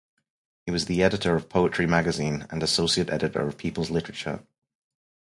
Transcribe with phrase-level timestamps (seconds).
[0.65, 4.43] He was editor of "Poetry Magazine", and associate editor of "People's Literature".